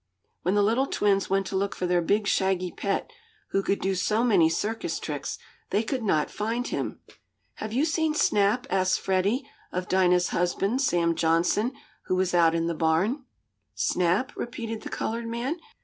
[0.41, 3.11] When the little twins went to look for their big, shaggy pet,
[3.49, 5.37] who could do so many circus tricks,
[5.69, 7.01] they could not find him.
[7.57, 11.73] "Have you seen Snap?" asked Freddie of Dinah's husband, Sam Johnson,
[12.05, 13.25] who was out in the barn.
[13.75, 15.59] "Snap?" repeated the colored man.